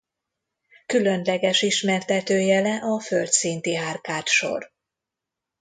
Különleges 0.85 1.61
ismertetőjele 1.61 2.75
a 2.75 2.99
földszinti 2.99 3.75
árkádsor. 3.75 4.71